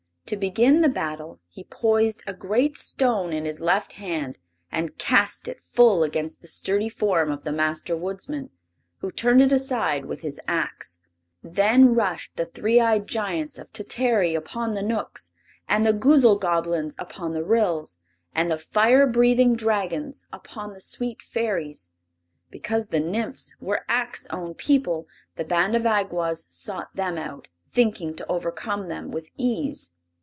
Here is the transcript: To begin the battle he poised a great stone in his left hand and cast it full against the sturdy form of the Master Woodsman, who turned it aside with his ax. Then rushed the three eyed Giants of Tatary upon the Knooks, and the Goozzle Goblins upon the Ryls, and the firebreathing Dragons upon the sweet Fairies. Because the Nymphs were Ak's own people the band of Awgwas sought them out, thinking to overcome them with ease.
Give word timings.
To 0.27 0.37
begin 0.37 0.79
the 0.79 0.87
battle 0.87 1.41
he 1.49 1.65
poised 1.65 2.23
a 2.25 2.33
great 2.33 2.77
stone 2.77 3.33
in 3.33 3.43
his 3.43 3.59
left 3.59 3.91
hand 3.91 4.39
and 4.71 4.97
cast 4.97 5.49
it 5.49 5.59
full 5.59 6.03
against 6.03 6.41
the 6.41 6.47
sturdy 6.47 6.87
form 6.87 7.29
of 7.33 7.43
the 7.43 7.51
Master 7.51 7.97
Woodsman, 7.97 8.49
who 8.99 9.11
turned 9.11 9.41
it 9.41 9.51
aside 9.51 10.05
with 10.05 10.21
his 10.21 10.39
ax. 10.47 10.99
Then 11.43 11.93
rushed 11.93 12.37
the 12.37 12.45
three 12.45 12.79
eyed 12.79 13.07
Giants 13.07 13.57
of 13.57 13.73
Tatary 13.73 14.33
upon 14.33 14.73
the 14.73 14.81
Knooks, 14.81 15.33
and 15.67 15.85
the 15.85 15.91
Goozzle 15.91 16.39
Goblins 16.39 16.95
upon 16.97 17.33
the 17.33 17.43
Ryls, 17.43 17.97
and 18.33 18.49
the 18.49 18.55
firebreathing 18.57 19.57
Dragons 19.57 20.25
upon 20.31 20.71
the 20.71 20.79
sweet 20.79 21.21
Fairies. 21.21 21.89
Because 22.49 22.87
the 22.87 23.01
Nymphs 23.01 23.53
were 23.59 23.83
Ak's 23.89 24.27
own 24.29 24.53
people 24.53 25.09
the 25.35 25.43
band 25.43 25.75
of 25.75 25.83
Awgwas 25.85 26.45
sought 26.47 26.95
them 26.95 27.17
out, 27.17 27.49
thinking 27.69 28.15
to 28.15 28.27
overcome 28.31 28.87
them 28.87 29.11
with 29.11 29.29
ease. 29.35 29.91